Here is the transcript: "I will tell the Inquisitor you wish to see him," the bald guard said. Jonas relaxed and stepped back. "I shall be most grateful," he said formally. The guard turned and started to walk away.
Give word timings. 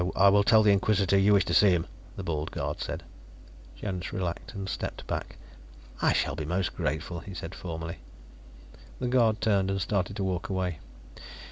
"I 0.15 0.29
will 0.29 0.43
tell 0.43 0.63
the 0.63 0.71
Inquisitor 0.71 1.15
you 1.15 1.33
wish 1.33 1.45
to 1.45 1.53
see 1.53 1.69
him," 1.69 1.85
the 2.15 2.23
bald 2.23 2.49
guard 2.49 2.81
said. 2.81 3.03
Jonas 3.75 4.11
relaxed 4.11 4.55
and 4.55 4.67
stepped 4.67 5.05
back. 5.05 5.37
"I 6.01 6.11
shall 6.11 6.35
be 6.35 6.43
most 6.43 6.75
grateful," 6.75 7.19
he 7.19 7.35
said 7.35 7.53
formally. 7.53 7.97
The 8.97 9.07
guard 9.07 9.41
turned 9.41 9.69
and 9.69 9.79
started 9.79 10.15
to 10.15 10.23
walk 10.23 10.49
away. 10.49 10.79